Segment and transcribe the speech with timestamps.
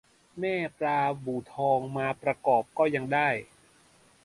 [0.39, 3.29] แม่ปลาบู่ทอง มาประกอบก็ยังได้